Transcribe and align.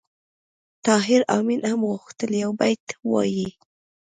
طاهر 0.85 1.21
آمین 1.37 1.61
هم 1.71 1.81
غوښتل 1.91 2.31
یو 2.43 2.51
بیت 2.59 2.85
ووایي 3.05 3.47